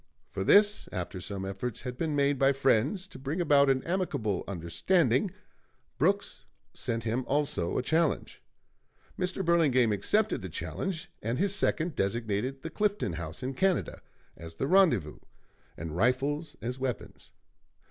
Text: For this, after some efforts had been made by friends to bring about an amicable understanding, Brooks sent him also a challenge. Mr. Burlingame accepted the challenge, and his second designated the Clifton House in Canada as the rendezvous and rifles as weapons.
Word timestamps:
For 0.31 0.43
this, 0.43 0.89
after 0.91 1.21
some 1.21 1.45
efforts 1.45 1.81
had 1.83 1.95
been 1.95 2.15
made 2.15 2.39
by 2.39 2.53
friends 2.53 3.05
to 3.05 3.19
bring 3.19 3.39
about 3.39 3.69
an 3.69 3.83
amicable 3.83 4.43
understanding, 4.47 5.29
Brooks 5.99 6.43
sent 6.73 7.03
him 7.03 7.23
also 7.27 7.77
a 7.77 7.83
challenge. 7.83 8.41
Mr. 9.15 9.45
Burlingame 9.45 9.91
accepted 9.91 10.41
the 10.41 10.49
challenge, 10.49 11.11
and 11.21 11.37
his 11.37 11.53
second 11.53 11.93
designated 11.93 12.63
the 12.63 12.71
Clifton 12.71 13.13
House 13.13 13.43
in 13.43 13.53
Canada 13.53 14.01
as 14.35 14.55
the 14.55 14.65
rendezvous 14.65 15.19
and 15.77 15.95
rifles 15.95 16.55
as 16.63 16.79
weapons. 16.79 17.31